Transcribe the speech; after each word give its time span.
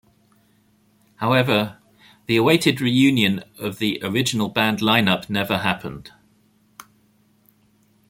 However, 1.17 1.77
the 2.25 2.35
awaited 2.37 2.81
reunion 2.81 3.43
of 3.59 3.77
the 3.77 3.99
original 4.01 4.49
band 4.49 4.81
line 4.81 5.07
up 5.07 5.29
never 5.29 5.59
happened. 5.59 6.09